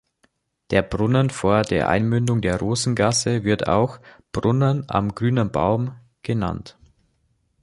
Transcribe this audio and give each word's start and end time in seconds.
Der 0.71 0.81
Brunnen 0.81 1.29
vor 1.29 1.61
der 1.61 1.87
Einmündung 1.89 2.41
der 2.41 2.57
Rosengasse 2.59 3.43
wird 3.43 3.67
auch 3.67 3.99
"Brunnen 4.31 4.83
am 4.87 5.13
Grünen 5.13 5.51
Baum" 5.51 5.95
genannt. 6.23 6.75